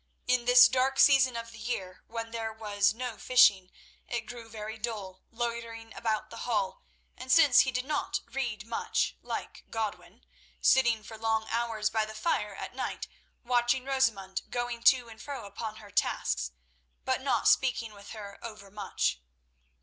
In 0.25 0.45
this 0.45 0.67
dark 0.67 0.97
season 0.99 1.37
of 1.37 1.51
the 1.51 1.59
year 1.59 2.01
when 2.07 2.31
there 2.31 2.51
was 2.51 2.91
no 2.91 3.19
fishing, 3.19 3.69
it 4.07 4.21
grew 4.21 4.49
very 4.49 4.79
dull 4.79 5.21
loitering 5.29 5.93
about 5.93 6.31
the 6.31 6.37
Hall, 6.37 6.81
and 7.15 7.31
since 7.31 7.59
he 7.59 7.71
did 7.71 7.85
not 7.85 8.21
read 8.27 8.65
much, 8.65 9.15
like 9.21 9.63
Godwin, 9.69 10.25
sitting 10.59 11.03
for 11.03 11.19
long 11.19 11.45
hours 11.51 11.91
by 11.91 12.05
the 12.05 12.15
fire 12.15 12.55
at 12.55 12.73
night 12.73 13.07
watching 13.43 13.85
Rosamund 13.85 14.41
going 14.49 14.81
to 14.85 15.07
and 15.07 15.21
fro 15.21 15.45
upon 15.45 15.75
her 15.75 15.91
tasks, 15.91 16.51
but 17.05 17.21
not 17.21 17.47
speaking 17.47 17.93
with 17.93 18.09
her 18.09 18.39
overmuch. 18.41 19.21